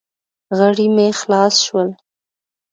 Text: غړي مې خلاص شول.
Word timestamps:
غړي 0.57 0.87
مې 0.95 1.07
خلاص 1.19 1.55
شول. 1.65 1.89